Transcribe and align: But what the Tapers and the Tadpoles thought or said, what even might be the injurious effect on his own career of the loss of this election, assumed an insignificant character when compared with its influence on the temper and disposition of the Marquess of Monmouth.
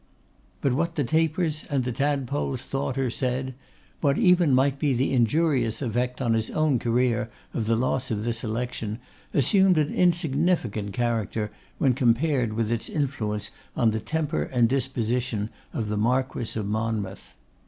But 0.61 0.73
what 0.73 0.95
the 0.95 1.03
Tapers 1.03 1.63
and 1.69 1.83
the 1.83 1.91
Tadpoles 1.91 2.63
thought 2.63 2.97
or 2.97 3.11
said, 3.11 3.53
what 3.99 4.17
even 4.17 4.51
might 4.51 4.79
be 4.79 4.93
the 4.93 5.13
injurious 5.13 5.79
effect 5.79 6.19
on 6.23 6.33
his 6.33 6.49
own 6.49 6.79
career 6.79 7.29
of 7.53 7.67
the 7.67 7.75
loss 7.75 8.09
of 8.09 8.23
this 8.23 8.43
election, 8.43 8.97
assumed 9.31 9.77
an 9.77 9.93
insignificant 9.93 10.93
character 10.93 11.51
when 11.77 11.93
compared 11.93 12.53
with 12.53 12.71
its 12.71 12.89
influence 12.89 13.51
on 13.75 13.91
the 13.91 13.99
temper 13.99 14.41
and 14.45 14.69
disposition 14.69 15.51
of 15.71 15.87
the 15.87 15.97
Marquess 15.97 16.55
of 16.55 16.65
Monmouth. 16.65 17.35